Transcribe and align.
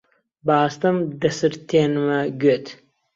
بەئاستەم 0.45 0.97
دەسرتێنمە 1.21 2.19
گوێت: 2.41 2.65